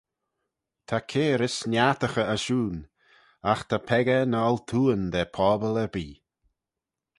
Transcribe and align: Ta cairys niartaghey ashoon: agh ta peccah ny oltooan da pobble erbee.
Ta 0.87 0.97
cairys 1.11 1.57
niartaghey 1.71 2.29
ashoon: 2.35 2.77
agh 3.51 3.63
ta 3.69 3.77
peccah 3.87 4.25
ny 4.29 4.37
oltooan 4.49 5.03
da 5.13 5.21
pobble 5.35 5.77
erbee. 5.83 6.15